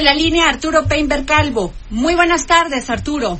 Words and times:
De 0.00 0.06
la 0.06 0.14
línea 0.14 0.48
Arturo 0.48 0.86
Peinber 0.86 1.26
Calvo. 1.26 1.74
Muy 1.90 2.14
buenas 2.14 2.46
tardes, 2.46 2.88
Arturo. 2.88 3.38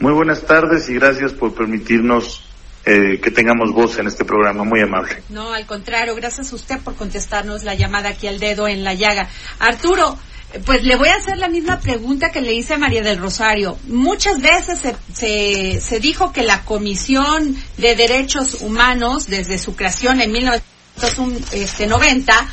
Muy 0.00 0.12
buenas 0.12 0.42
tardes 0.42 0.88
y 0.88 0.94
gracias 0.94 1.32
por 1.32 1.54
permitirnos 1.54 2.42
eh, 2.84 3.20
que 3.22 3.30
tengamos 3.30 3.72
voz 3.72 3.96
en 4.00 4.08
este 4.08 4.24
programa. 4.24 4.64
Muy 4.64 4.80
amable. 4.80 5.22
No, 5.28 5.52
al 5.52 5.66
contrario, 5.66 6.16
gracias 6.16 6.50
a 6.50 6.56
usted 6.56 6.80
por 6.80 6.96
contestarnos 6.96 7.62
la 7.62 7.76
llamada 7.76 8.08
aquí 8.08 8.26
al 8.26 8.40
dedo 8.40 8.66
en 8.66 8.82
la 8.82 8.94
llaga. 8.94 9.28
Arturo, 9.60 10.18
pues 10.66 10.82
le 10.82 10.96
voy 10.96 11.10
a 11.10 11.14
hacer 11.14 11.38
la 11.38 11.46
misma 11.46 11.78
pregunta 11.78 12.32
que 12.32 12.40
le 12.40 12.54
hice 12.54 12.74
a 12.74 12.78
María 12.78 13.02
del 13.02 13.18
Rosario. 13.18 13.78
Muchas 13.86 14.40
veces 14.40 14.80
se, 14.80 14.96
se, 15.14 15.80
se 15.80 16.00
dijo 16.00 16.32
que 16.32 16.42
la 16.42 16.64
Comisión 16.64 17.56
de 17.76 17.94
Derechos 17.94 18.62
Humanos, 18.62 19.28
desde 19.28 19.58
su 19.58 19.76
creación 19.76 20.20
en 20.20 20.32
1990, 20.32 22.48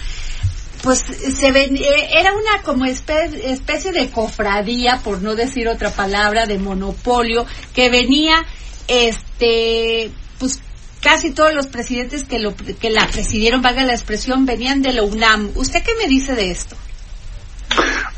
pues 0.85 0.99
se 0.99 1.52
ven, 1.52 1.75
eh, 1.75 2.09
era 2.16 2.31
una 2.31 2.62
como 2.63 2.85
especie, 2.85 3.52
especie 3.52 3.91
de 3.91 4.07
cofradía, 4.12 5.02
por 5.03 5.23
no 5.23 5.36
decir 5.36 5.67
otra 5.67 5.89
palabra, 5.89 6.45
de 6.45 6.59
monopolio, 6.59 7.47
que 7.73 7.89
venía, 7.89 8.45
este, 8.88 10.11
pues 10.39 10.61
casi 11.02 11.31
todos 11.31 11.56
los 11.56 11.66
presidentes 11.66 12.23
que, 12.23 12.38
lo, 12.38 12.56
que 12.56 12.91
la 12.91 13.08
presidieron, 13.08 13.63
valga 13.63 13.83
la 13.83 13.94
expresión, 13.94 14.45
venían 14.45 14.83
de 14.83 14.94
la 14.94 15.02
UNAM. 15.02 15.50
¿Usted 15.56 15.81
qué 15.83 15.95
me 15.95 16.08
dice 16.08 16.36
de 16.36 16.52
esto? 16.52 16.75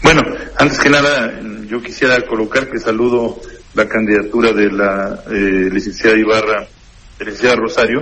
Bueno, 0.04 0.22
antes 0.58 0.78
que 0.78 0.90
nada, 0.90 1.40
yo 1.68 1.82
quisiera 1.82 2.18
colocar 2.28 2.70
que 2.70 2.80
saludo 2.80 3.40
la 3.76 3.88
candidatura 3.88 4.52
de 4.52 4.70
la 4.74 5.24
eh, 5.32 5.70
licenciada 5.72 6.18
Ibarra, 6.18 6.68
de 7.18 7.26
licenciada 7.26 7.56
Rosario, 7.56 8.02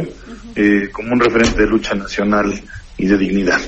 eh, 0.55 0.89
como 0.91 1.13
un 1.13 1.19
referente 1.19 1.61
de 1.61 1.67
lucha 1.67 1.93
nacional 1.93 2.59
y 2.97 3.05
de 3.05 3.17
dignidad. 3.17 3.61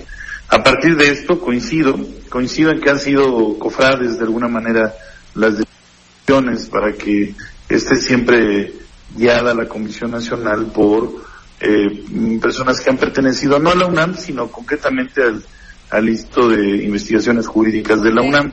A 0.49 0.63
partir 0.63 0.95
de 0.95 1.09
esto 1.09 1.39
coincido, 1.39 1.99
coincido 2.29 2.71
en 2.71 2.79
que 2.79 2.89
han 2.89 2.99
sido 2.99 3.59
cofrades 3.59 4.17
de 4.17 4.23
alguna 4.23 4.47
manera 4.47 4.93
las 5.35 5.57
decisiones 5.57 6.67
para 6.69 6.93
que 6.93 7.35
esté 7.67 7.97
siempre 7.97 8.73
guiada 9.15 9.53
la 9.53 9.67
Comisión 9.67 10.11
Nacional 10.11 10.67
por 10.67 11.25
eh, 11.59 12.05
personas 12.41 12.79
que 12.79 12.89
han 12.89 12.97
pertenecido 12.97 13.59
no 13.59 13.71
a 13.71 13.75
la 13.75 13.87
UNAM, 13.87 14.15
sino 14.15 14.47
concretamente 14.49 15.21
al, 15.21 15.43
al 15.89 16.09
Instituto 16.09 16.49
de 16.49 16.83
Investigaciones 16.83 17.47
Jurídicas 17.47 18.01
de 18.01 18.13
la 18.13 18.21
UNAM. 18.21 18.51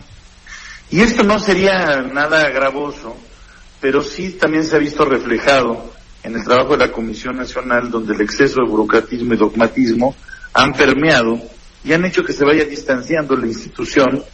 Y 0.90 1.00
esto 1.00 1.22
no 1.22 1.38
sería 1.38 2.02
nada 2.02 2.48
gravoso, 2.50 3.16
pero 3.80 4.02
sí 4.02 4.30
también 4.30 4.64
se 4.64 4.76
ha 4.76 4.80
visto 4.80 5.04
reflejado 5.04 5.92
en 6.22 6.34
el 6.34 6.44
trabajo 6.44 6.72
de 6.72 6.86
la 6.86 6.92
Comisión 6.92 7.36
Nacional, 7.36 7.90
donde 7.90 8.14
el 8.14 8.20
exceso 8.20 8.62
de 8.62 8.68
burocratismo 8.68 9.34
y 9.34 9.36
dogmatismo 9.36 10.16
han 10.52 10.72
permeado 10.72 11.40
y 11.84 11.92
han 11.92 12.04
hecho 12.04 12.24
que 12.24 12.32
se 12.32 12.44
vaya 12.44 12.64
distanciando 12.64 13.36
la 13.36 13.46
institución 13.46 14.24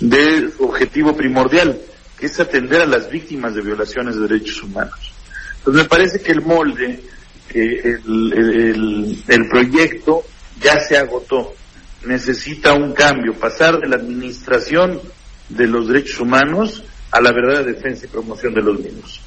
de 0.00 0.50
su 0.50 0.64
objetivo 0.64 1.14
primordial, 1.14 1.78
que 2.18 2.26
es 2.26 2.40
atender 2.40 2.80
a 2.80 2.86
las 2.86 3.10
víctimas 3.10 3.54
de 3.54 3.62
violaciones 3.62 4.16
de 4.16 4.22
derechos 4.26 4.62
humanos. 4.62 5.12
Entonces 5.58 5.82
me 5.82 5.88
parece 5.88 6.20
que 6.20 6.32
el 6.32 6.40
molde, 6.40 7.00
eh, 7.52 7.98
el, 9.28 9.48
proyecto 9.50 10.24
ya 10.60 10.80
se 10.80 10.96
agotó. 10.96 11.54
Necesita 12.06 12.74
un 12.74 12.92
cambio, 12.92 13.34
pasar 13.34 13.78
de 13.78 13.88
la 13.88 13.96
administración 13.96 15.00
de 15.48 15.66
los 15.66 15.88
derechos 15.88 16.20
humanos 16.20 16.82
a 17.10 17.20
la 17.20 17.32
verdadera 17.32 17.62
defensa 17.62 18.06
y 18.06 18.08
promoción 18.08 18.54
de 18.54 18.62
los 18.62 18.80
mismos. 18.80 19.20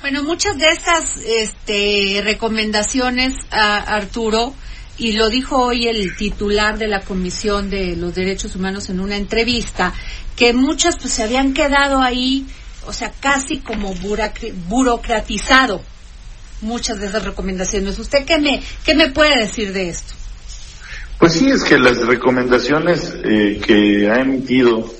Bueno, 0.00 0.22
muchas 0.22 0.58
de 0.58 0.68
estas 0.68 1.16
este, 1.16 2.20
recomendaciones, 2.22 3.34
Arturo, 3.50 4.54
y 4.96 5.12
lo 5.12 5.28
dijo 5.28 5.56
hoy 5.56 5.86
el 5.88 6.14
titular 6.16 6.78
de 6.78 6.88
la 6.88 7.00
Comisión 7.00 7.70
de 7.70 7.96
los 7.96 8.14
Derechos 8.14 8.54
Humanos 8.54 8.90
en 8.90 9.00
una 9.00 9.16
entrevista, 9.16 9.92
que 10.36 10.52
muchas 10.52 10.96
pues 10.98 11.12
se 11.14 11.22
habían 11.22 11.52
quedado 11.52 12.00
ahí, 12.00 12.46
o 12.86 12.92
sea, 12.92 13.12
casi 13.20 13.58
como 13.58 13.94
burocratizado 14.68 15.82
muchas 16.60 17.00
de 17.00 17.06
esas 17.06 17.24
recomendaciones. 17.24 17.98
¿Usted 17.98 18.24
qué 18.24 18.38
me, 18.38 18.62
qué 18.84 18.94
me 18.94 19.10
puede 19.10 19.38
decir 19.40 19.72
de 19.72 19.88
esto? 19.90 20.14
Pues 21.18 21.32
sí, 21.32 21.48
es 21.48 21.62
que 21.62 21.78
las 21.78 21.98
recomendaciones 21.98 23.14
eh, 23.24 23.60
que 23.64 24.10
ha 24.10 24.20
emitido 24.20 24.92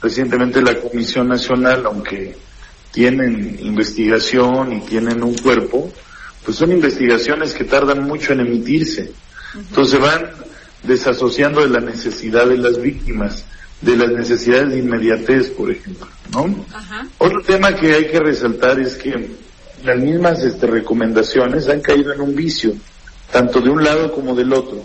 recientemente 0.00 0.60
la 0.60 0.78
Comisión 0.80 1.28
Nacional, 1.28 1.84
aunque 1.86 2.36
tienen 2.90 3.58
investigación 3.60 4.72
y 4.72 4.80
tienen 4.80 5.22
un 5.22 5.34
cuerpo, 5.34 5.92
pues 6.44 6.56
son 6.56 6.72
investigaciones 6.72 7.54
que 7.54 7.64
tardan 7.64 8.02
mucho 8.02 8.32
en 8.32 8.40
emitirse. 8.40 9.12
Entonces 9.54 10.00
van 10.00 10.30
desasociando 10.82 11.62
de 11.62 11.68
la 11.68 11.80
necesidad 11.80 12.46
de 12.46 12.58
las 12.58 12.80
víctimas, 12.80 13.44
de 13.80 13.96
las 13.96 14.10
necesidades 14.10 14.70
de 14.70 14.78
inmediatez, 14.78 15.50
por 15.50 15.70
ejemplo, 15.70 16.08
¿no? 16.32 16.66
Otro 17.18 17.42
tema 17.42 17.74
que 17.74 17.94
hay 17.94 18.06
que 18.06 18.20
resaltar 18.20 18.80
es 18.80 18.96
que 18.96 19.30
las 19.84 19.98
mismas 19.98 20.42
este, 20.42 20.66
recomendaciones 20.66 21.68
han 21.68 21.80
caído 21.80 22.12
en 22.12 22.20
un 22.20 22.34
vicio, 22.34 22.74
tanto 23.30 23.60
de 23.60 23.70
un 23.70 23.82
lado 23.82 24.12
como 24.12 24.34
del 24.34 24.52
otro. 24.52 24.82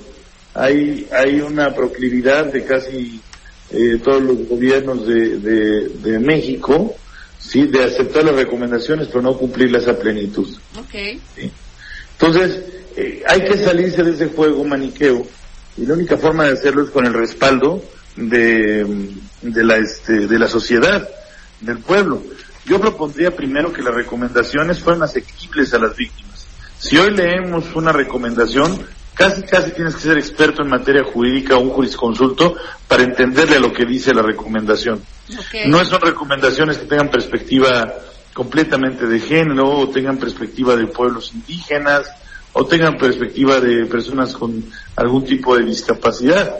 Hay, 0.54 1.08
hay 1.12 1.40
una 1.40 1.74
proclividad 1.74 2.52
de 2.52 2.64
casi 2.66 3.22
eh, 3.70 4.00
todos 4.04 4.24
los 4.24 4.48
gobiernos 4.48 5.06
de, 5.06 5.38
de, 5.38 5.90
de, 5.90 6.20
México, 6.20 6.96
sí, 7.38 7.68
de 7.68 7.84
aceptar 7.84 8.24
las 8.24 8.36
recomendaciones 8.36 9.08
pero 9.08 9.22
no 9.22 9.38
cumplirlas 9.38 9.88
a 9.88 10.00
plenitud. 10.00 10.48
Okay. 10.86 11.22
¿sí? 11.36 11.52
Entonces, 12.14 12.64
eh, 12.98 13.22
hay 13.28 13.42
que 13.42 13.58
salirse 13.58 14.02
de 14.02 14.12
ese 14.12 14.28
juego 14.30 14.64
maniqueo 14.64 15.24
y 15.78 15.86
la 15.86 15.94
única 15.94 16.18
forma 16.18 16.46
de 16.46 16.54
hacerlo 16.54 16.84
es 16.84 16.90
con 16.90 17.06
el 17.06 17.14
respaldo 17.14 17.84
de, 18.16 18.84
de 19.44 19.64
la 19.64 19.78
este, 19.78 20.26
de 20.26 20.40
la 20.40 20.48
sociedad, 20.48 21.08
del 21.62 21.78
pueblo. 21.78 22.24
Yo 22.66 22.82
propondría 22.82 23.36
primero 23.36 23.72
que 23.72 23.84
las 23.84 23.94
recomendaciones 23.94 24.80
fueran 24.80 25.04
asequibles 25.04 25.76
a 25.76 25.78
las 25.78 25.96
víctimas. 25.96 26.48
Si 26.80 26.98
hoy 26.98 27.12
leemos 27.12 27.76
una 27.76 27.92
recomendación, 27.92 28.84
casi 29.14 29.44
casi 29.44 29.72
tienes 29.72 29.96
que 29.96 30.02
ser 30.02 30.18
experto 30.18 30.64
en 30.64 30.70
materia 30.70 31.04
jurídica 31.04 31.56
o 31.56 31.60
un 31.60 31.70
jurisconsulto 31.70 32.56
para 32.88 33.04
entenderle 33.04 33.58
a 33.58 33.60
lo 33.60 33.74
que 33.74 33.86
dice 33.86 34.12
la 34.12 34.24
recomendación. 34.24 35.04
Okay. 35.48 35.70
No 35.70 35.86
son 35.86 36.02
recomendaciones 36.02 36.80
que 36.80 36.88
tengan 36.88 37.12
perspectiva 37.12 37.94
completamente 38.34 39.06
de 39.06 39.20
género 39.20 39.70
o 39.70 39.90
tengan 39.90 40.18
perspectiva 40.18 40.76
de 40.76 40.88
pueblos 40.88 41.32
indígenas 41.36 42.08
o 42.60 42.66
tengan 42.66 42.98
perspectiva 42.98 43.60
de 43.60 43.86
personas 43.86 44.34
con 44.34 44.64
algún 44.96 45.24
tipo 45.24 45.56
de 45.56 45.64
discapacidad. 45.64 46.56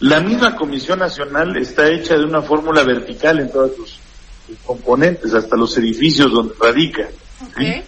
La 0.00 0.20
misma 0.20 0.56
Comisión 0.56 0.98
Nacional 0.98 1.56
está 1.56 1.88
hecha 1.88 2.18
de 2.18 2.24
una 2.24 2.42
fórmula 2.42 2.82
vertical 2.82 3.38
en 3.38 3.52
todos 3.52 3.76
sus, 3.76 4.00
sus 4.44 4.58
componentes, 4.66 5.32
hasta 5.32 5.56
los 5.56 5.78
edificios 5.78 6.32
donde 6.32 6.54
radica. 6.60 7.08
Okay. 7.48 7.74
¿sí? 7.74 7.82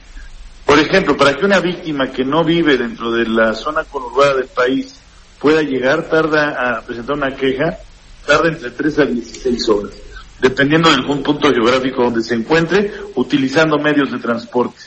Por 0.65 0.79
ejemplo, 0.79 1.17
para 1.17 1.37
que 1.37 1.45
una 1.45 1.59
víctima 1.59 2.13
que 2.13 2.25
no 2.25 2.45
vive 2.45 2.79
dentro 2.79 3.11
de 3.11 3.29
la 3.29 3.55
zona 3.55 3.83
conurbada 3.83 4.37
del 4.37 4.47
país 4.47 4.95
pueda 5.41 5.63
llegar, 5.63 6.09
tarda 6.09 6.77
a 6.79 6.83
presentar 6.83 7.17
una 7.17 7.35
queja, 7.35 7.77
tarda 8.25 8.51
entre 8.51 8.71
3 8.71 8.99
a 9.01 9.05
16 9.05 9.69
horas, 9.69 9.95
dependiendo 10.41 10.91
del 10.91 11.05
punto 11.05 11.53
geográfico 11.53 12.05
donde 12.05 12.23
se 12.23 12.37
encuentre, 12.37 12.93
utilizando 13.17 13.79
medios 13.79 14.13
de 14.13 14.19
transporte, 14.21 14.79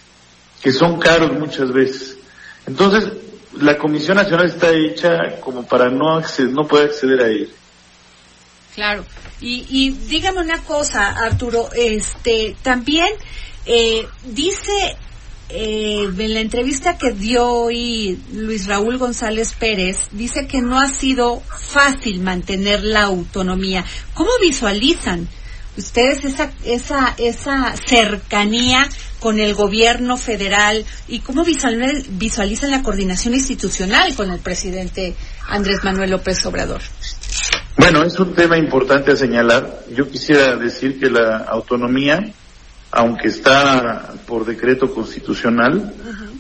que 0.62 0.71
son 0.71 0.97
caros 1.00 1.33
muchas 1.33 1.74
veces. 1.74 2.19
Entonces, 2.69 3.12
la 3.60 3.80
Comisión 3.80 4.18
Nacional 4.18 4.45
está 4.45 4.69
hecha 4.69 5.42
como 5.42 5.66
para 5.66 5.89
no 5.89 6.18
acceder, 6.18 6.51
no 6.51 6.68
poder 6.68 6.89
acceder 6.89 7.19
a 7.19 7.27
ella. 7.27 7.48
Claro. 8.75 9.06
Y, 9.42 9.66
y 9.69 9.89
dígame 9.89 10.42
una 10.42 10.62
cosa, 10.62 11.10
Arturo, 11.10 11.69
este, 11.74 12.56
también 12.62 13.10
eh, 13.66 14.07
dice 14.24 14.98
eh, 15.50 16.07
en 16.16 16.33
la 16.36 16.42
entrevista 16.42 17.00
que 17.00 17.12
dio 17.12 17.48
hoy 17.48 18.19
Luis 18.33 18.68
Raúl 18.68 19.00
González 19.00 19.56
Pérez, 19.57 20.10
dice 20.12 20.45
que 20.45 20.62
no 20.62 20.80
ha 20.80 20.88
sido 20.89 21.42
fácil 21.42 22.21
mantener 22.21 22.83
la 22.83 23.01
autonomía. 23.04 23.83
¿Cómo 24.13 24.30
visualizan 24.42 25.27
ustedes 25.77 26.25
esa, 26.25 26.51
esa, 26.63 27.13
esa 27.18 27.75
cercanía 27.86 28.89
con 29.19 29.39
el 29.39 29.54
gobierno 29.54 30.18
federal 30.18 30.86
y 31.07 31.19
cómo 31.19 31.44
visualizan 31.44 32.71
la 32.71 32.81
coordinación 32.81 33.33
institucional 33.33 34.16
con 34.16 34.31
el 34.31 34.39
presidente 34.39 35.16
Andrés 35.48 35.83
Manuel 35.83 36.12
López 36.12 36.45
Obrador. 36.45 36.81
Bueno, 37.77 38.04
es 38.04 38.19
un 38.19 38.33
tema 38.33 38.57
importante 38.57 39.12
a 39.12 39.16
señalar. 39.16 39.83
Yo 39.94 40.10
quisiera 40.10 40.56
decir 40.56 41.00
que 41.00 41.10
la 41.10 41.38
autonomía, 41.38 42.19
aunque 42.92 43.30
está 43.30 44.13
por 44.25 44.45
decreto 44.45 44.94
constitucional, 44.94 45.94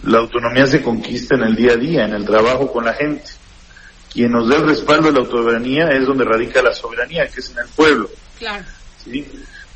la 0.03 0.17
autonomía 0.19 0.67
se 0.67 0.81
conquista 0.81 1.35
en 1.35 1.43
el 1.43 1.55
día 1.55 1.73
a 1.73 1.77
día, 1.77 2.05
en 2.05 2.13
el 2.13 2.25
trabajo 2.25 2.71
con 2.71 2.85
la 2.85 2.93
gente. 2.93 3.23
Quien 4.11 4.31
nos 4.31 4.49
dé 4.49 4.55
el 4.55 4.67
respaldo 4.67 5.07
de 5.07 5.13
la 5.13 5.19
autonomía 5.19 5.89
es 5.89 6.05
donde 6.05 6.25
radica 6.25 6.61
la 6.61 6.73
soberanía, 6.73 7.27
que 7.27 7.39
es 7.39 7.51
en 7.51 7.59
el 7.59 7.67
pueblo. 7.67 8.09
Claro. 8.39 8.65
¿Sí? 9.03 9.25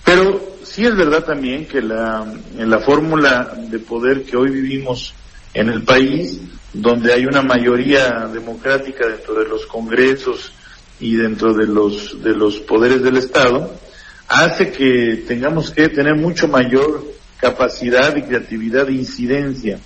Pero 0.04 0.58
sí 0.64 0.86
es 0.86 0.96
verdad 0.96 1.24
también 1.24 1.66
que 1.66 1.82
la, 1.82 2.26
en 2.58 2.70
la 2.70 2.80
fórmula 2.80 3.54
de 3.58 3.80
poder 3.80 4.24
que 4.24 4.38
hoy 4.38 4.50
vivimos 4.50 5.14
en 5.54 5.70
el 5.70 5.84
país, 5.84 6.40
donde 6.74 7.14
hay 7.14 7.26
una 7.26 7.42
mayoría 7.42 8.28
democrática 8.34 9.08
dentro 9.08 9.36
de 9.36 9.48
los 9.48 9.66
congresos 9.66 10.52
y 11.00 11.16
dentro 11.16 11.54
de 11.54 11.68
los, 11.68 12.22
de 12.24 12.34
los 12.34 12.60
poderes 12.60 13.04
del 13.04 13.18
Estado, 13.18 13.72
hace 14.28 14.72
que 14.72 15.24
tengamos 15.28 15.72
que 15.72 15.90
tener 15.90 16.16
mucho 16.16 16.48
mayor 16.48 17.04
capacidad 17.38 18.16
y 18.16 18.24
creatividad 18.24 18.88
de 18.88 18.94
incidencia, 18.94 19.80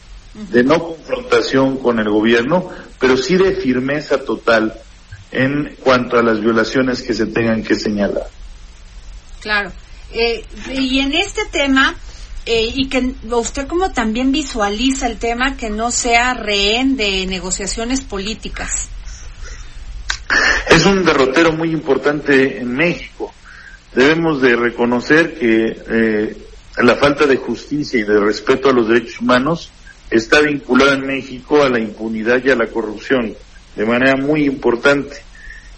de 0.51 0.63
no 0.63 0.81
confrontación 0.83 1.77
con 1.77 1.99
el 1.99 2.09
gobierno, 2.09 2.69
pero 2.99 3.17
sí 3.17 3.35
de 3.35 3.55
firmeza 3.55 4.19
total 4.19 4.73
en 5.31 5.75
cuanto 5.83 6.17
a 6.17 6.23
las 6.23 6.39
violaciones 6.39 7.01
que 7.01 7.13
se 7.13 7.25
tengan 7.25 7.63
que 7.63 7.75
señalar. 7.75 8.27
Claro. 9.47 9.71
Eh, 10.11 10.43
y 10.73 10.99
en 10.99 11.13
este 11.13 11.45
tema, 11.45 11.95
eh, 12.45 12.69
y 12.75 12.89
que 12.89 13.13
usted 13.31 13.65
como 13.65 13.93
también 13.93 14.33
visualiza 14.33 15.07
el 15.07 15.19
tema 15.19 15.55
que 15.55 15.69
no 15.69 15.89
sea 15.89 16.33
rehén 16.33 16.97
de 16.97 17.25
negociaciones 17.27 18.01
políticas. 18.01 18.89
Es 20.69 20.85
un 20.85 21.05
derrotero 21.05 21.53
muy 21.53 21.71
importante 21.71 22.59
en 22.59 22.75
México. 22.75 23.33
Debemos 23.95 24.41
de 24.41 24.57
reconocer 24.57 25.39
que 25.39 25.81
eh, 25.91 26.37
la 26.79 26.97
falta 26.97 27.25
de 27.25 27.37
justicia 27.37 28.01
y 28.01 28.03
de 28.03 28.19
respeto 28.19 28.69
a 28.69 28.73
los 28.73 28.89
derechos 28.89 29.21
humanos 29.21 29.71
está 30.11 30.41
vinculada 30.41 30.95
en 30.95 31.07
México 31.07 31.63
a 31.63 31.69
la 31.69 31.79
impunidad 31.79 32.43
y 32.43 32.49
a 32.49 32.55
la 32.57 32.67
corrupción 32.67 33.33
de 33.77 33.85
manera 33.85 34.17
muy 34.17 34.43
importante. 34.43 35.15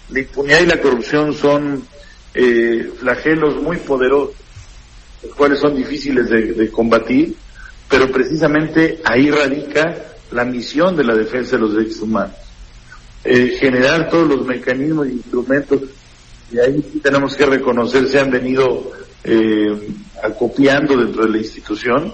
La 0.10 0.22
impunidad 0.22 0.62
y 0.62 0.66
la 0.66 0.82
corrupción 0.82 1.36
son 1.36 1.88
eh, 2.34 2.92
flagelos 3.00 3.62
muy 3.62 3.78
poderosos, 3.78 4.36
los 5.24 5.36
cuales 5.36 5.60
son 5.60 5.76
difíciles 5.76 6.30
de, 6.30 6.70
combatir, 6.72 7.36
pero 7.90 8.10
precisamente 8.12 9.00
ahí 9.04 9.30
radica 9.30 9.96
la 10.32 10.46
misión 10.46 10.96
de 10.96 11.04
la 11.04 11.16
defensa 11.16 11.56
de 11.56 11.62
los 11.62 11.74
derechos 11.74 12.02
humanos. 12.02 12.36
Eh, 13.24 13.58
generar 13.60 14.10
todos 14.10 14.28
los 14.30 14.46
mecanismos 14.46 15.08
e 15.08 15.12
instrumentos, 15.12 15.82
y 16.52 16.60
ahí 16.60 16.82
tenemos 17.04 17.36
que 17.36 17.46
reconocer, 17.46 18.08
se 18.08 18.20
han 18.20 18.32
venido 18.32 18.92
eh, 19.24 19.90
acopiando 20.24 20.96
dentro 20.96 21.26
de 21.26 21.30
la 21.30 21.38
institución 21.38 22.14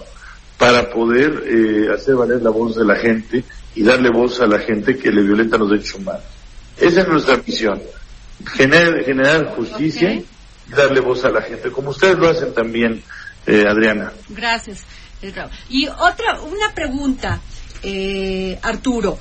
para 0.57 0.89
poder 0.89 1.44
eh, 1.45 1.94
hacer 1.94 2.15
valer 2.15 2.41
la 2.41 2.50
voz 2.50 2.75
de 2.75 2.85
la 2.85 2.95
gente 2.95 3.44
y 3.75 3.83
darle 3.83 4.09
voz 4.09 4.39
a 4.41 4.47
la 4.47 4.59
gente 4.59 4.97
que 4.97 5.12
le 5.12 5.21
violenta 5.21 5.57
los 5.57 5.69
derechos 5.69 5.95
humanos. 5.95 6.23
Esa 6.77 7.01
es 7.01 7.07
nuestra 7.07 7.39
misión 7.45 7.79
generar, 8.53 9.03
generar 9.03 9.55
justicia 9.55 10.13
y 10.13 10.25
darle 10.67 10.99
voz 10.99 11.23
a 11.25 11.29
la 11.29 11.41
gente, 11.41 11.71
como 11.71 11.91
ustedes 11.91 12.17
lo 12.17 12.29
hacen 12.29 12.53
también, 12.53 13.03
eh, 13.45 13.65
Adriana. 13.67 14.11
Gracias. 14.29 14.85
Y 15.69 15.87
otra, 15.87 16.41
una 16.41 16.73
pregunta, 16.73 17.39
eh, 17.81 18.59
Arturo. 18.61 19.17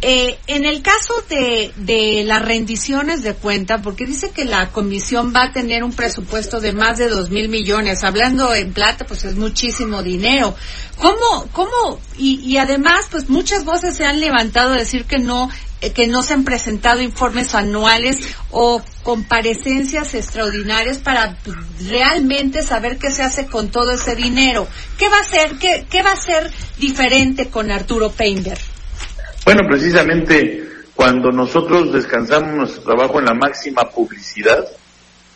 Eh, 0.00 0.38
en 0.46 0.64
el 0.64 0.80
caso 0.80 1.24
de, 1.28 1.72
de 1.74 2.22
las 2.24 2.44
rendiciones 2.44 3.24
de 3.24 3.34
cuenta, 3.34 3.82
porque 3.82 4.06
dice 4.06 4.30
que 4.30 4.44
la 4.44 4.70
comisión 4.70 5.32
va 5.34 5.46
a 5.46 5.52
tener 5.52 5.82
un 5.82 5.92
presupuesto 5.92 6.60
de 6.60 6.72
más 6.72 6.98
de 6.98 7.08
dos 7.08 7.30
mil 7.30 7.48
millones, 7.48 8.04
hablando 8.04 8.54
en 8.54 8.72
plata, 8.72 9.04
pues 9.04 9.24
es 9.24 9.34
muchísimo 9.34 10.04
dinero. 10.04 10.54
¿Cómo, 10.98 11.48
cómo, 11.50 11.98
y, 12.16 12.38
y 12.48 12.58
además, 12.58 13.06
pues 13.10 13.28
muchas 13.28 13.64
voces 13.64 13.96
se 13.96 14.04
han 14.04 14.20
levantado 14.20 14.74
a 14.74 14.76
decir 14.76 15.04
que 15.04 15.18
no 15.18 15.50
eh, 15.50 15.52
que 15.94 16.08
no 16.08 16.22
se 16.22 16.34
han 16.34 16.44
presentado 16.44 17.00
informes 17.00 17.54
anuales 17.54 18.28
o 18.50 18.82
comparecencias 19.02 20.14
extraordinarias 20.14 20.98
para 20.98 21.36
pues, 21.44 21.56
realmente 21.88 22.62
saber 22.62 22.98
qué 22.98 23.10
se 23.10 23.22
hace 23.22 23.46
con 23.46 23.70
todo 23.70 23.92
ese 23.92 24.16
dinero. 24.16 24.66
¿Qué 24.98 25.08
va 25.08 25.18
a 25.18 25.24
ser, 25.24 25.52
qué, 25.58 26.02
va 26.02 26.12
a 26.12 26.16
ser 26.16 26.50
diferente 26.78 27.48
con 27.48 27.70
Arturo 27.70 28.10
Peinder? 28.10 28.58
Bueno, 29.44 29.62
precisamente 29.68 30.68
cuando 30.94 31.30
nosotros 31.30 31.92
descansamos 31.92 32.56
nuestro 32.56 32.82
trabajo 32.82 33.20
en 33.20 33.26
la 33.26 33.34
máxima 33.34 33.88
publicidad, 33.88 34.66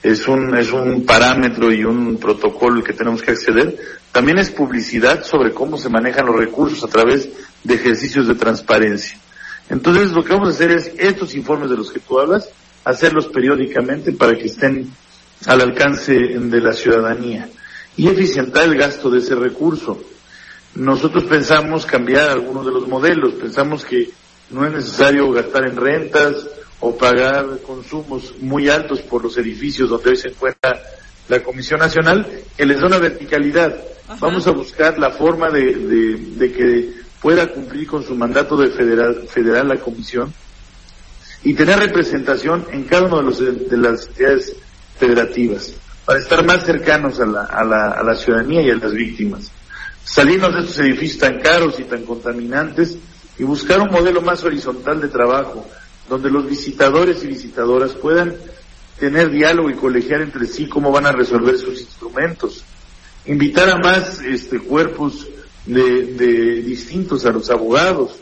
es 0.02 0.26
un, 0.26 0.56
es 0.56 0.72
un 0.72 1.06
parámetro 1.06 1.72
y 1.72 1.84
un 1.84 2.16
protocolo 2.16 2.82
que 2.82 2.92
tenemos 2.92 3.22
que 3.22 3.30
acceder, 3.30 3.76
también 4.10 4.38
es 4.38 4.50
publicidad 4.50 5.22
sobre 5.22 5.52
cómo 5.52 5.78
se 5.78 5.88
manejan 5.88 6.26
los 6.26 6.36
recursos 6.36 6.82
a 6.82 6.88
través 6.88 7.28
de 7.62 7.74
ejercicios 7.74 8.26
de 8.26 8.34
transparencia. 8.34 9.21
Entonces 9.68 10.12
lo 10.12 10.24
que 10.24 10.32
vamos 10.32 10.48
a 10.48 10.52
hacer 10.52 10.70
es 10.70 10.92
estos 10.98 11.34
informes 11.34 11.70
de 11.70 11.76
los 11.76 11.90
que 11.90 12.00
tú 12.00 12.18
hablas, 12.18 12.48
hacerlos 12.84 13.28
periódicamente 13.28 14.12
para 14.12 14.36
que 14.36 14.46
estén 14.46 14.90
al 15.46 15.60
alcance 15.60 16.12
de 16.14 16.60
la 16.60 16.72
ciudadanía 16.72 17.48
y 17.96 18.08
eficientar 18.08 18.64
el 18.64 18.76
gasto 18.76 19.10
de 19.10 19.18
ese 19.18 19.34
recurso. 19.34 20.02
Nosotros 20.74 21.24
pensamos 21.24 21.84
cambiar 21.84 22.30
algunos 22.30 22.64
de 22.64 22.72
los 22.72 22.88
modelos, 22.88 23.34
pensamos 23.34 23.84
que 23.84 24.10
no 24.50 24.66
es 24.66 24.72
necesario 24.72 25.30
gastar 25.30 25.66
en 25.66 25.76
rentas 25.76 26.46
o 26.80 26.96
pagar 26.96 27.60
consumos 27.66 28.34
muy 28.40 28.68
altos 28.68 29.00
por 29.02 29.22
los 29.22 29.36
edificios 29.38 29.88
donde 29.88 30.10
hoy 30.10 30.16
se 30.16 30.28
encuentra 30.28 30.82
la 31.28 31.42
Comisión 31.42 31.80
Nacional, 31.80 32.26
que 32.56 32.66
les 32.66 32.80
da 32.80 32.86
una 32.86 32.98
verticalidad. 32.98 33.80
Vamos 34.18 34.46
a 34.46 34.50
buscar 34.50 34.98
la 34.98 35.10
forma 35.10 35.50
de, 35.50 35.74
de 36.36 36.52
que 36.52 37.01
pueda 37.22 37.46
cumplir 37.46 37.86
con 37.86 38.02
su 38.04 38.14
mandato 38.16 38.56
de 38.56 38.68
federal, 38.70 39.28
federal 39.28 39.68
la 39.68 39.76
comisión 39.76 40.32
y 41.44 41.54
tener 41.54 41.78
representación 41.78 42.66
en 42.72 42.84
cada 42.84 43.04
una 43.04 43.30
de, 43.30 43.52
de 43.52 43.76
las 43.76 44.08
entidades 44.08 44.56
federativas 44.98 45.74
para 46.04 46.18
estar 46.18 46.44
más 46.44 46.64
cercanos 46.64 47.20
a 47.20 47.26
la, 47.26 47.44
a, 47.44 47.64
la, 47.64 47.90
a 47.92 48.02
la 48.02 48.14
ciudadanía 48.16 48.62
y 48.62 48.70
a 48.70 48.76
las 48.76 48.92
víctimas. 48.92 49.50
Salirnos 50.04 50.52
de 50.52 50.60
estos 50.60 50.78
edificios 50.80 51.18
tan 51.18 51.40
caros 51.40 51.78
y 51.78 51.84
tan 51.84 52.04
contaminantes 52.04 52.98
y 53.38 53.44
buscar 53.44 53.80
un 53.80 53.90
modelo 53.90 54.20
más 54.20 54.42
horizontal 54.42 55.00
de 55.00 55.08
trabajo, 55.08 55.66
donde 56.08 56.28
los 56.28 56.48
visitadores 56.48 57.22
y 57.22 57.28
visitadoras 57.28 57.92
puedan 57.92 58.34
tener 58.98 59.30
diálogo 59.30 59.70
y 59.70 59.74
colegiar 59.74 60.22
entre 60.22 60.46
sí 60.46 60.68
cómo 60.68 60.90
van 60.90 61.06
a 61.06 61.12
resolver 61.12 61.56
sus 61.56 61.80
instrumentos. 61.80 62.64
Invitar 63.26 63.70
a 63.70 63.78
más 63.78 64.20
este, 64.22 64.58
cuerpos 64.58 65.28
de, 65.66 66.62
distintos 66.62 67.24
a 67.26 67.30
los 67.30 67.50
abogados, 67.50 68.16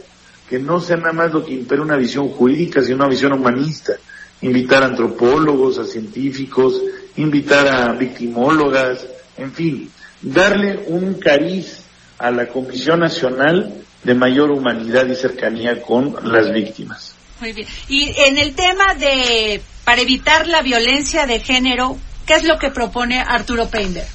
que 0.49 0.59
no 0.59 0.81
sea 0.81 0.97
nada 0.97 1.13
más 1.13 1.33
lo 1.33 1.45
que 1.45 1.55
impera 1.55 1.83
una 1.83 1.97
visión 1.97 2.29
jurídica, 2.29 2.83
sino 2.83 2.97
una 2.97 3.09
visión 3.09 3.33
humanista. 3.33 3.95
Invitar 4.43 4.83
a 4.83 4.87
antropólogos, 4.87 5.79
a 5.79 5.85
científicos, 5.85 6.83
invitar 7.17 7.69
a 7.69 7.93
victimólogas, 7.93 9.07
en 9.37 9.53
fin, 9.53 9.91
darle 10.23 10.85
un 10.87 11.15
cariz 11.15 11.83
a 12.19 12.31
la 12.31 12.49
Comisión 12.49 13.01
Nacional 13.01 13.83
de 14.03 14.15
mayor 14.15 14.51
humanidad 14.51 15.07
y 15.07 15.15
cercanía 15.15 15.83
con 15.83 16.17
las 16.25 16.53
víctimas. 16.53 17.15
Muy 17.41 17.53
bien. 17.53 17.69
Y 17.89 18.13
en 18.17 18.39
el 18.39 18.55
tema 18.55 18.95
de, 18.95 19.63
para 19.85 20.03
evitar 20.03 20.47
la 20.47 20.63
violencia 20.63 21.27
de 21.27 21.41
género, 21.41 21.99
¿qué 22.27 22.35
es 22.35 22.45
lo 22.45 22.59
que 22.59 22.71
propone 22.71 23.21
Arturo 23.21 23.69
Pender? 23.69 24.07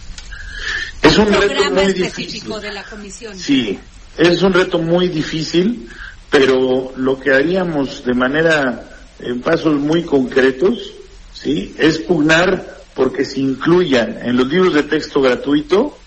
Es 1.16 1.20
un, 1.20 1.34
reto 1.34 1.72
muy 1.72 1.94
difícil. 1.94 2.44
de 2.62 2.72
la 2.74 2.84
comisión. 2.84 3.38
Sí, 3.38 3.80
es 4.18 4.42
un 4.42 4.54
reto 4.54 4.80
muy 4.80 5.08
difícil, 5.08 5.90
pero 6.30 6.92
lo 6.98 7.20
que 7.20 7.34
haríamos 7.34 8.04
de 8.04 8.14
manera 8.14 8.90
en 9.20 9.42
pasos 9.42 9.80
muy 9.80 10.04
concretos, 10.04 10.92
sí, 11.34 11.74
es 11.78 12.00
pugnar 12.00 12.76
porque 12.94 13.24
se 13.24 13.40
incluyan 13.40 14.20
en 14.22 14.36
los 14.36 14.48
libros 14.48 14.74
de 14.74 14.84
texto 14.84 15.22
gratuito 15.22 15.98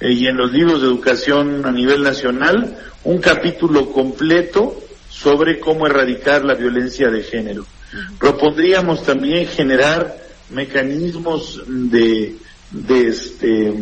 eh, 0.00 0.12
y 0.12 0.26
en 0.26 0.36
los 0.36 0.50
libros 0.50 0.80
de 0.80 0.88
educación 0.88 1.64
a 1.66 1.70
nivel 1.70 2.02
nacional 2.02 2.78
un 3.04 3.18
capítulo 3.18 3.92
completo 3.92 4.80
sobre 5.10 5.60
cómo 5.60 5.86
erradicar 5.86 6.44
la 6.44 6.54
violencia 6.54 7.10
de 7.10 7.22
género. 7.22 7.66
Propondríamos 8.18 9.04
también 9.04 9.46
generar 9.46 10.16
mecanismos 10.50 11.62
de, 11.66 12.36
de 12.70 13.08
este, 13.08 13.72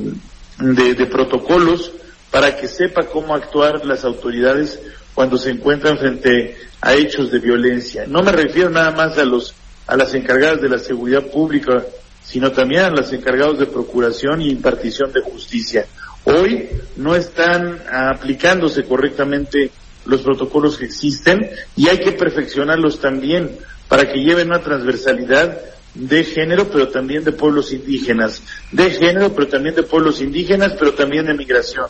de, 0.58 1.06
protocolos 1.06 1.92
para 2.30 2.56
que 2.56 2.68
sepa 2.68 3.06
cómo 3.06 3.34
actuar 3.34 3.84
las 3.84 4.04
autoridades 4.04 4.80
cuando 5.14 5.36
se 5.36 5.50
encuentran 5.50 5.98
frente 5.98 6.56
a 6.80 6.94
hechos 6.94 7.30
de 7.30 7.38
violencia. 7.38 8.04
No 8.06 8.22
me 8.22 8.32
refiero 8.32 8.70
nada 8.70 8.90
más 8.92 9.18
a 9.18 9.24
los 9.24 9.54
a 9.86 9.96
las 9.96 10.14
encargadas 10.14 10.60
de 10.60 10.68
la 10.68 10.78
seguridad 10.78 11.26
pública, 11.26 11.84
sino 12.24 12.52
también 12.52 12.84
a 12.84 12.90
las 12.90 13.12
encargados 13.12 13.58
de 13.58 13.66
procuración 13.66 14.40
y 14.40 14.50
impartición 14.50 15.12
de 15.12 15.20
justicia. 15.20 15.86
Hoy 16.24 16.68
no 16.96 17.16
están 17.16 17.82
aplicándose 17.90 18.84
correctamente 18.84 19.70
los 20.06 20.22
protocolos 20.22 20.78
que 20.78 20.86
existen 20.86 21.50
y 21.76 21.88
hay 21.88 21.98
que 21.98 22.12
perfeccionarlos 22.12 23.00
también 23.00 23.58
para 23.88 24.10
que 24.10 24.20
lleven 24.22 24.48
una 24.48 24.60
transversalidad 24.60 25.58
de 25.94 26.24
género, 26.24 26.68
pero 26.68 26.88
también 26.88 27.24
de 27.24 27.32
pueblos 27.32 27.72
indígenas, 27.72 28.42
de 28.70 28.90
género, 28.90 29.34
pero 29.34 29.48
también 29.48 29.74
de 29.74 29.82
pueblos 29.82 30.20
indígenas, 30.20 30.74
pero 30.78 30.94
también 30.94 31.26
de 31.26 31.34
migración. 31.34 31.86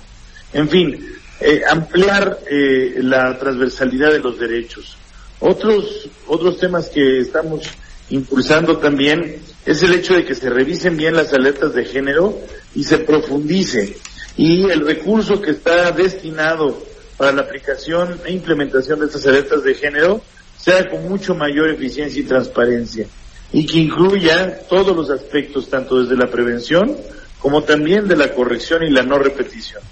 En 0.52 0.68
fin, 0.68 1.06
eh, 1.40 1.62
ampliar 1.68 2.40
eh, 2.50 2.96
la 2.98 3.38
transversalidad 3.38 4.12
de 4.12 4.18
los 4.18 4.38
derechos. 4.38 4.96
Otros, 5.40 6.08
otros 6.26 6.58
temas 6.58 6.88
que 6.88 7.20
estamos 7.20 7.62
impulsando 8.10 8.78
también 8.78 9.36
es 9.64 9.82
el 9.82 9.94
hecho 9.94 10.14
de 10.14 10.24
que 10.24 10.34
se 10.34 10.50
revisen 10.50 10.96
bien 10.96 11.14
las 11.14 11.32
alertas 11.32 11.74
de 11.74 11.84
género 11.84 12.38
y 12.74 12.84
se 12.84 12.98
profundice. 12.98 13.96
Y 14.36 14.68
el 14.70 14.84
recurso 14.84 15.40
que 15.40 15.52
está 15.52 15.90
destinado 15.92 16.82
para 17.16 17.32
la 17.32 17.42
aplicación 17.42 18.20
e 18.24 18.32
implementación 18.32 19.00
de 19.00 19.06
estas 19.06 19.26
alertas 19.26 19.62
de 19.62 19.74
género 19.74 20.22
sea 20.58 20.88
con 20.88 21.08
mucho 21.08 21.34
mayor 21.34 21.70
eficiencia 21.70 22.20
y 22.20 22.24
transparencia 22.24 23.06
y 23.52 23.66
que 23.66 23.78
incluya 23.78 24.60
todos 24.68 24.96
los 24.96 25.10
aspectos, 25.10 25.68
tanto 25.68 26.02
desde 26.02 26.16
la 26.16 26.30
prevención 26.30 26.96
como 27.38 27.62
también 27.62 28.08
de 28.08 28.16
la 28.16 28.32
corrección 28.32 28.82
y 28.84 28.90
la 28.90 29.02
no 29.02 29.18
repetición. 29.18 29.82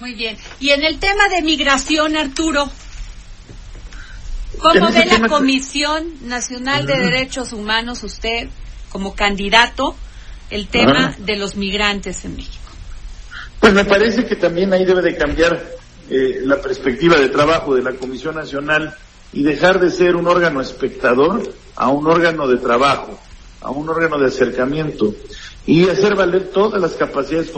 Muy 0.00 0.14
bien. 0.14 0.36
Y 0.58 0.70
en 0.70 0.82
el 0.82 0.98
tema 0.98 1.28
de 1.28 1.40
migración, 1.42 2.16
Arturo, 2.16 2.68
¿cómo 4.58 4.90
ve 4.90 5.06
la 5.06 5.28
Comisión 5.28 6.12
Nacional 6.22 6.86
de 6.86 6.98
Derechos 6.98 7.52
Humanos 7.52 8.02
usted 8.02 8.48
como 8.90 9.14
candidato 9.14 9.94
el 10.50 10.66
tema 10.66 11.14
de 11.18 11.36
los 11.36 11.54
migrantes 11.54 12.24
en 12.24 12.36
México? 12.36 12.58
Pues 13.60 13.72
me 13.72 13.84
parece 13.84 14.26
que 14.26 14.34
también 14.34 14.72
ahí 14.72 14.84
debe 14.84 15.02
de 15.02 15.16
cambiar 15.16 15.64
eh, 16.10 16.40
la 16.44 16.60
perspectiva 16.60 17.16
de 17.16 17.28
trabajo 17.28 17.76
de 17.76 17.82
la 17.82 17.92
Comisión 17.92 18.34
Nacional 18.34 18.92
y 19.32 19.42
dejar 19.42 19.80
de 19.80 19.90
ser 19.90 20.16
un 20.16 20.28
órgano 20.28 20.60
espectador 20.60 21.42
a 21.76 21.88
un 21.88 22.06
órgano 22.06 22.46
de 22.46 22.58
trabajo, 22.58 23.18
a 23.60 23.70
un 23.70 23.88
órgano 23.88 24.18
de 24.18 24.26
acercamiento 24.26 25.14
y 25.66 25.88
hacer 25.88 26.16
valer 26.16 26.50
todas 26.52 26.80
las 26.80 26.92
capacidades 26.92 27.52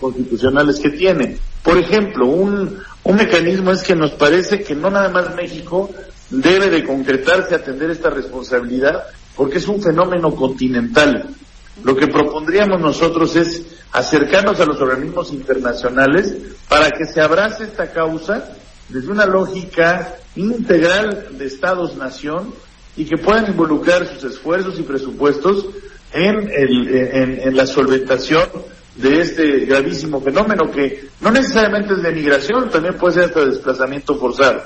constitucionales 0.00 0.80
que 0.80 0.90
tiene. 0.90 1.38
Por 1.62 1.78
ejemplo, 1.78 2.26
un, 2.26 2.78
un 3.04 3.16
mecanismo 3.16 3.70
es 3.70 3.82
que 3.82 3.94
nos 3.94 4.12
parece 4.12 4.62
que 4.62 4.74
no 4.74 4.90
nada 4.90 5.08
más 5.08 5.34
México 5.34 5.90
debe 6.30 6.68
de 6.68 6.84
concretarse 6.84 7.54
a 7.54 7.58
atender 7.58 7.90
esta 7.90 8.10
responsabilidad 8.10 9.04
porque 9.36 9.58
es 9.58 9.68
un 9.68 9.80
fenómeno 9.80 10.34
continental. 10.34 11.28
Lo 11.82 11.96
que 11.96 12.06
propondríamos 12.06 12.80
nosotros 12.80 13.34
es 13.36 13.62
acercarnos 13.92 14.60
a 14.60 14.66
los 14.66 14.80
organismos 14.80 15.32
internacionales 15.32 16.36
para 16.68 16.90
que 16.90 17.06
se 17.06 17.20
abrace 17.20 17.64
esta 17.64 17.92
causa 17.92 18.48
desde 18.88 19.10
una 19.10 19.26
lógica 19.26 20.16
integral 20.36 21.28
de 21.38 21.46
Estados-nación 21.46 22.52
y 22.96 23.04
que 23.04 23.16
puedan 23.16 23.46
involucrar 23.48 24.06
sus 24.06 24.24
esfuerzos 24.24 24.78
y 24.78 24.82
presupuestos 24.82 25.66
en, 26.12 27.56
la 27.56 27.66
solventación 27.66 28.48
de 28.96 29.20
este 29.20 29.60
gravísimo 29.66 30.20
fenómeno 30.20 30.70
que 30.70 31.08
no 31.20 31.30
necesariamente 31.30 31.94
es 31.94 32.02
de 32.02 32.12
migración, 32.12 32.70
también 32.70 32.94
puede 32.94 33.14
ser 33.14 33.24
hasta 33.24 33.40
de 33.40 33.46
desplazamiento 33.46 34.16
forzado. 34.16 34.62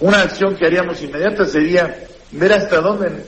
Una 0.00 0.22
acción 0.22 0.54
que 0.54 0.66
haríamos 0.66 1.02
inmediata 1.02 1.44
sería 1.44 2.06
ver 2.30 2.52
hasta 2.52 2.80
dónde 2.80 3.24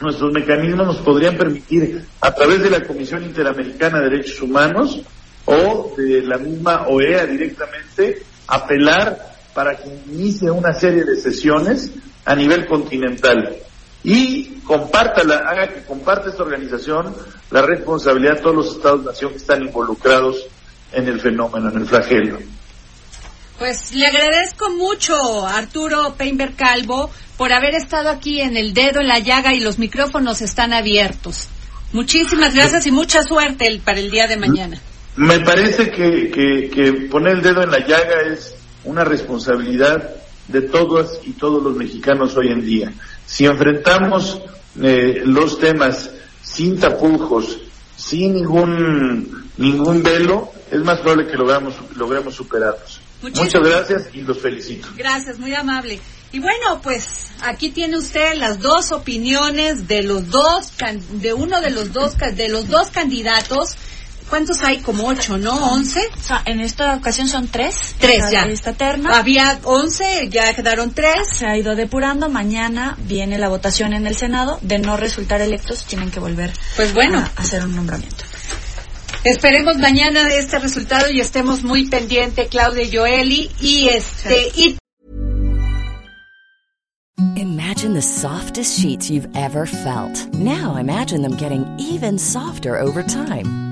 nuestros 0.00 0.32
mecanismos 0.32 0.86
nos 0.86 0.96
podrían 0.98 1.36
permitir, 1.36 2.04
a 2.20 2.34
través 2.34 2.62
de 2.62 2.70
la 2.70 2.82
Comisión 2.82 3.22
Interamericana 3.22 4.00
de 4.00 4.10
Derechos 4.10 4.42
Humanos 4.42 5.00
o 5.44 5.94
de 5.96 6.22
la 6.22 6.38
misma 6.38 6.88
OEA 6.88 7.26
directamente, 7.26 8.22
apelar 8.48 9.33
para 9.54 9.76
que 9.76 9.88
inicie 10.06 10.50
una 10.50 10.74
serie 10.74 11.04
de 11.04 11.16
sesiones 11.16 11.90
a 12.24 12.34
nivel 12.34 12.66
continental 12.66 13.56
y 14.02 14.60
comparta 14.64 15.22
haga 15.22 15.68
que 15.68 15.84
comparte 15.84 16.28
esta 16.28 16.42
organización 16.42 17.14
la 17.50 17.62
responsabilidad 17.62 18.36
de 18.36 18.42
todos 18.42 18.56
los 18.56 18.76
estados-nación 18.76 19.30
que 19.30 19.38
están 19.38 19.62
involucrados 19.62 20.46
en 20.92 21.08
el 21.08 21.20
fenómeno, 21.20 21.70
en 21.70 21.78
el 21.78 21.86
flagelo. 21.86 22.38
Pues 23.58 23.94
le 23.94 24.06
agradezco 24.06 24.70
mucho, 24.70 25.46
Arturo 25.46 26.14
Peinberg 26.18 26.56
Calvo, 26.56 27.10
por 27.38 27.52
haber 27.52 27.74
estado 27.74 28.10
aquí 28.10 28.40
en 28.40 28.56
el 28.56 28.74
dedo 28.74 29.00
en 29.00 29.08
la 29.08 29.20
llaga 29.20 29.54
y 29.54 29.60
los 29.60 29.78
micrófonos 29.78 30.42
están 30.42 30.72
abiertos. 30.72 31.48
Muchísimas 31.92 32.54
gracias 32.54 32.86
y 32.86 32.90
mucha 32.90 33.22
suerte 33.22 33.80
para 33.84 34.00
el 34.00 34.10
día 34.10 34.26
de 34.26 34.36
mañana. 34.36 34.80
Me 35.16 35.38
parece 35.40 35.90
que, 35.90 36.30
que 36.68 36.92
poner 37.08 37.36
el 37.36 37.42
dedo 37.42 37.62
en 37.62 37.70
la 37.70 37.86
llaga 37.86 38.22
es 38.32 38.56
una 38.84 39.04
responsabilidad 39.04 40.10
de 40.48 40.62
todos 40.62 41.20
y 41.24 41.32
todos 41.32 41.62
los 41.62 41.74
mexicanos 41.76 42.36
hoy 42.36 42.48
en 42.48 42.64
día. 42.64 42.92
Si 43.26 43.46
enfrentamos 43.46 44.40
eh, 44.82 45.22
los 45.24 45.58
temas 45.58 46.10
sin 46.42 46.78
tapujos, 46.78 47.58
sin 47.96 48.34
ningún 48.34 49.50
ningún 49.56 50.02
velo, 50.02 50.50
es 50.70 50.80
más 50.80 51.00
probable 51.00 51.30
que 51.30 51.36
logramos, 51.36 51.74
logremos 51.96 52.34
superarlos. 52.34 53.00
Muchas 53.22 53.62
gracias 53.62 54.08
y 54.12 54.20
los 54.20 54.38
felicito. 54.38 54.88
Gracias, 54.96 55.38
muy 55.38 55.54
amable. 55.54 55.98
Y 56.32 56.40
bueno, 56.40 56.80
pues 56.82 57.30
aquí 57.42 57.70
tiene 57.70 57.96
usted 57.96 58.34
las 58.34 58.58
dos 58.58 58.92
opiniones 58.92 59.86
de 59.86 60.02
los 60.02 60.30
dos 60.30 60.72
de 61.12 61.32
uno 61.32 61.60
de 61.60 61.70
los 61.70 61.92
dos 61.92 62.16
de 62.18 62.48
los 62.48 62.68
dos 62.68 62.90
candidatos 62.90 63.76
¿Cuántos 64.28 64.62
hay? 64.62 64.78
Como 64.78 65.06
ocho, 65.06 65.38
¿no? 65.38 65.54
¿Once? 65.72 66.00
en 66.46 66.60
esta 66.60 66.94
ocasión 66.96 67.28
son 67.28 67.48
tres. 67.48 67.94
Tres, 67.98 68.30
ya. 68.30 68.42
Esta 68.42 68.72
terna. 68.72 69.16
Había 69.18 69.60
once, 69.64 70.28
ya 70.30 70.54
quedaron 70.54 70.92
tres. 70.92 71.28
Se 71.28 71.46
ha 71.46 71.56
ido 71.56 71.76
depurando. 71.76 72.28
Mañana 72.28 72.96
viene 73.00 73.38
la 73.38 73.48
votación 73.48 73.92
en 73.92 74.06
el 74.06 74.16
Senado. 74.16 74.58
De 74.62 74.78
no 74.78 74.96
resultar 74.96 75.40
electos, 75.40 75.84
tienen 75.84 76.10
que 76.10 76.20
volver 76.20 76.52
pues 76.76 76.92
bueno. 76.94 77.18
a 77.18 77.40
hacer 77.40 77.64
un 77.64 77.76
nombramiento. 77.76 78.24
Esperemos 79.24 79.78
mañana 79.78 80.28
este 80.28 80.58
resultado 80.58 81.10
y 81.10 81.20
estemos 81.20 81.62
muy 81.62 81.88
pendientes, 81.88 82.48
Claudia 82.48 82.86
Joeli. 82.92 83.50
Y 83.60 83.88
este. 83.88 84.52
Y... 84.54 84.76
Imagine 87.36 87.94
the 87.94 88.02
softest 88.02 88.78
sheets 88.78 89.10
you've 89.10 89.28
ever 89.34 89.66
felt. 89.66 90.32
Now 90.34 90.76
imagine 90.76 91.22
them 91.22 91.36
getting 91.36 91.64
even 91.78 92.18
softer 92.18 92.78
over 92.78 93.02
time. 93.02 93.63